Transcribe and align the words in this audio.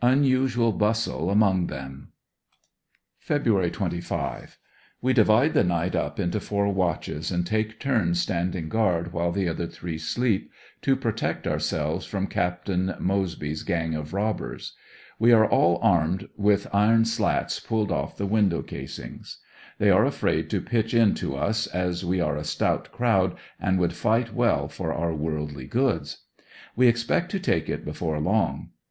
Unusual 0.00 0.72
bustle 0.72 1.28
among 1.28 1.66
them. 1.66 2.08
'€<;i4 3.22 3.36
e^i^^ti^t. 3.36 3.42
'T 3.42 3.52
86 3.52 3.52
ANDERSONVILLE 3.52 3.52
DIAR 3.52 3.60
Y. 3.60 3.70
Feb 3.70 3.72
25.— 3.74 4.58
We 5.02 5.12
divide 5.12 5.52
the 5.52 5.62
night 5.64 5.94
up 5.94 6.18
into 6.18 6.40
four 6.40 6.72
watches 6.72 7.30
and 7.30 7.46
take 7.46 7.78
turns 7.78 8.18
standing 8.18 8.70
guard 8.70 9.12
while 9.12 9.30
the 9.30 9.46
other 9.46 9.66
three 9.66 9.98
sleep, 9.98 10.50
to 10.80 10.96
protect 10.96 11.46
our 11.46 11.58
selves 11.58 12.06
from 12.06 12.28
Captain 12.28 12.94
Mosebj^'s 12.98 13.62
gang 13.66 13.94
of 13.94 14.14
robbers. 14.14 14.74
We 15.18 15.32
are 15.34 15.46
all 15.46 15.78
armed 15.82 16.30
with 16.34 16.66
iron 16.72 17.04
slats 17.04 17.60
pulled 17.60 17.92
off 17.92 18.16
the 18.16 18.24
window 18.24 18.62
casuigs. 18.62 19.36
They 19.78 19.90
are 19.90 20.06
afraid 20.06 20.48
to 20.48 20.62
pitch 20.62 20.94
in 20.94 21.12
to 21.16 21.36
us, 21.36 21.66
as 21.66 22.06
we 22.06 22.22
are 22.22 22.38
a 22.38 22.44
stout 22.44 22.90
crowd 22.90 23.36
and 23.60 23.78
would 23.78 23.92
fight 23.92 24.32
well 24.32 24.66
for 24.66 24.94
our 24.94 25.14
worldly 25.14 25.66
goods. 25.66 26.22
We 26.74 26.88
expect 26.88 27.30
to 27.32 27.38
take 27.38 27.68
it 27.68 27.84
before 27.84 28.18
long. 28.18 28.70